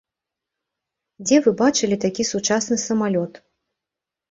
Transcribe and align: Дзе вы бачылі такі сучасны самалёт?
Дзе 1.25 1.37
вы 1.49 1.53
бачылі 1.61 2.01
такі 2.07 2.27
сучасны 2.33 2.81
самалёт? 2.87 3.33